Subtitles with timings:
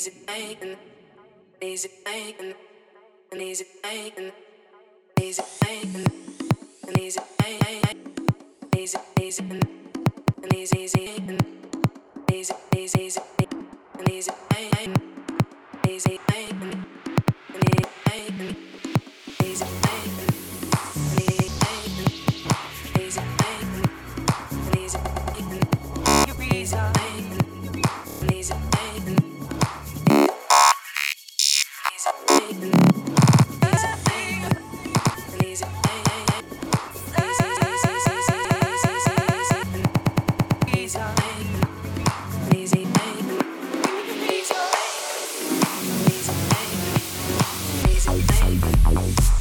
[0.00, 0.76] easy bacon,
[1.60, 2.54] easy bacon,
[3.32, 4.32] an easy bacon,
[5.20, 6.06] easy bacon,
[6.88, 8.14] an easy bacon,
[8.78, 11.38] easy easy, an easy easy, an
[12.32, 13.20] easy easy,
[13.98, 14.94] an easy bacon,
[15.86, 16.86] easy bacon,
[17.52, 18.69] an easy bacon.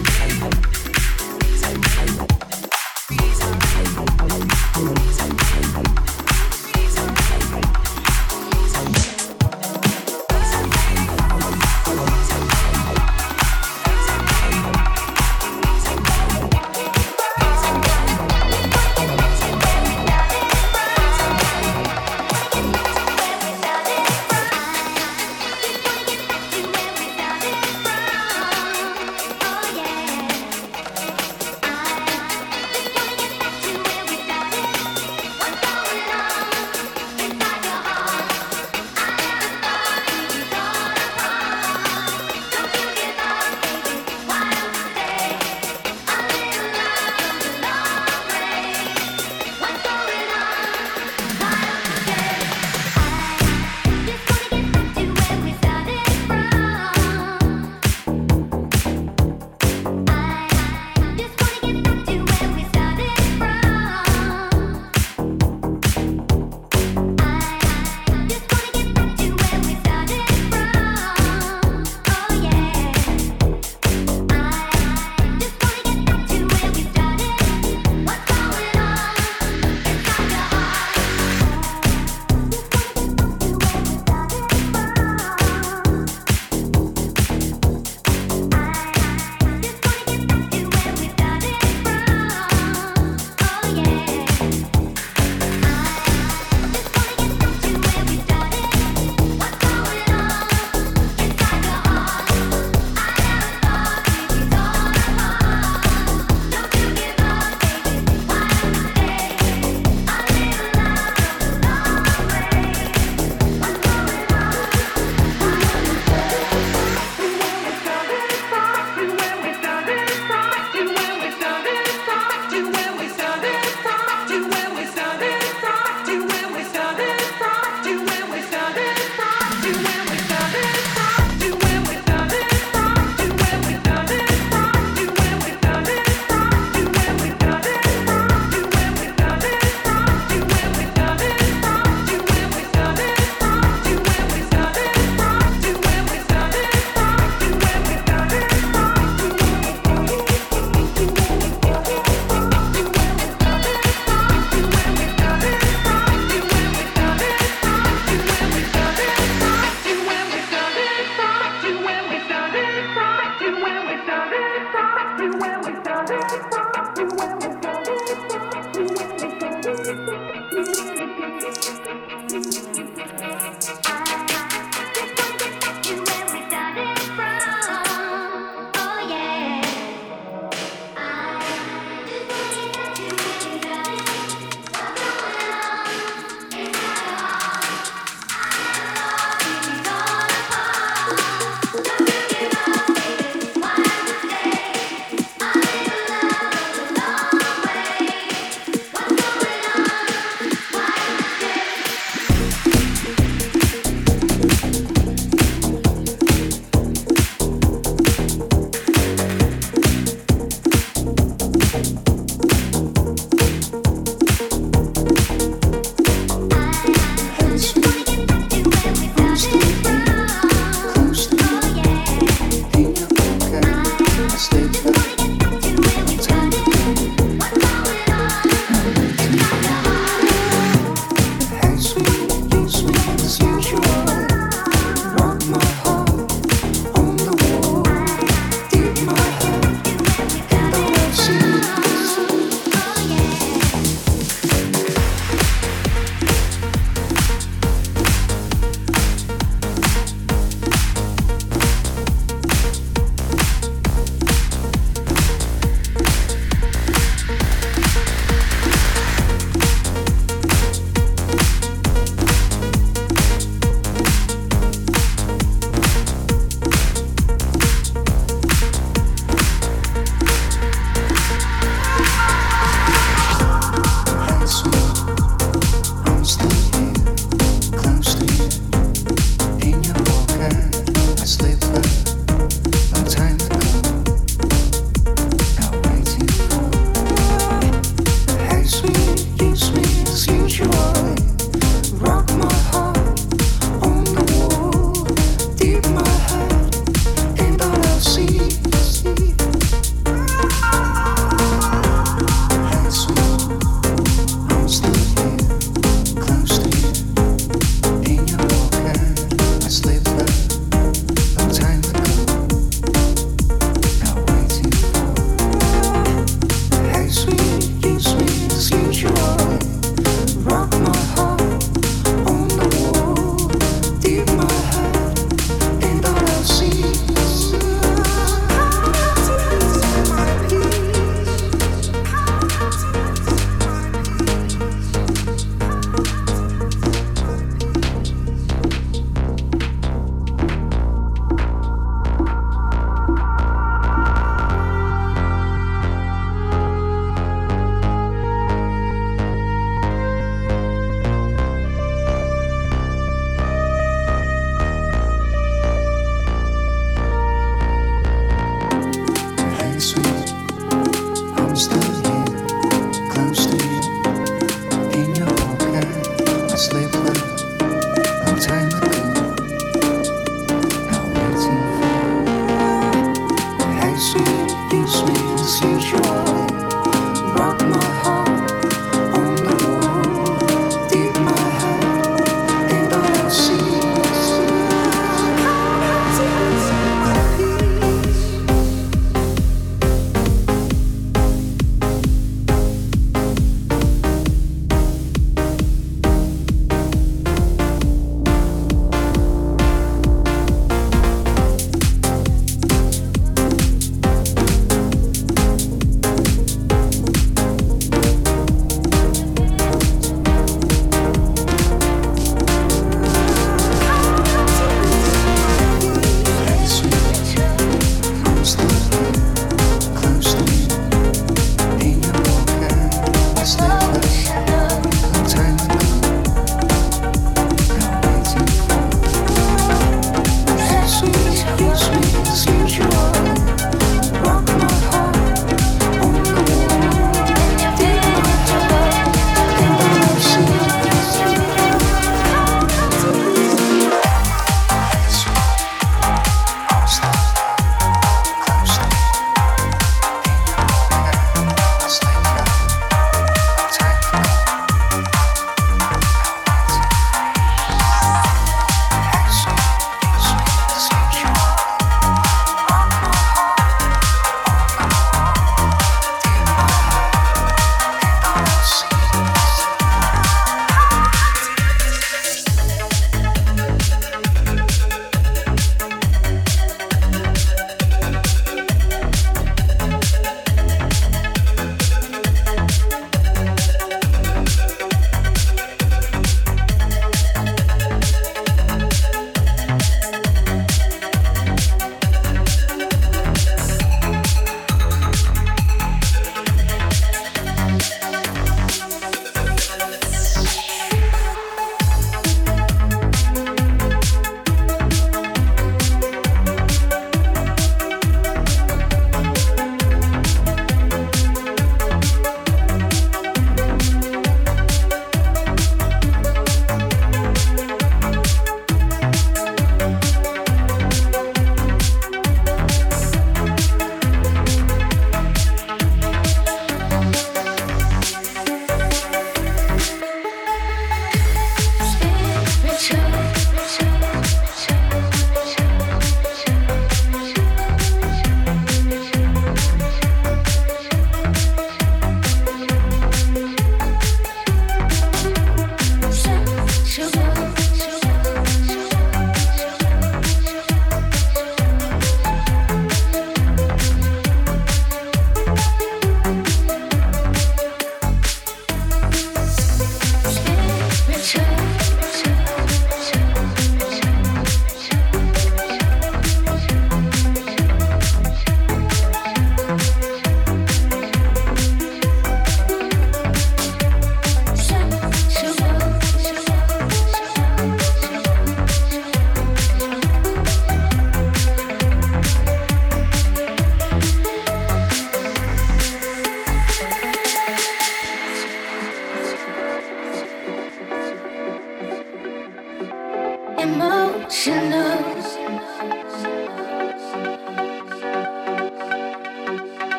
[0.00, 0.42] Thank
[2.42, 2.47] you.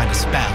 [0.00, 0.49] Kind of.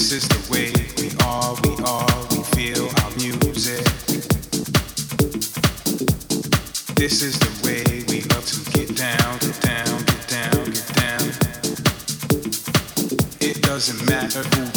[0.00, 3.84] This is the way we are, we are, we feel our music.
[6.96, 11.28] This is the way we love to get down, get down, get down, get down.
[13.40, 14.69] It doesn't matter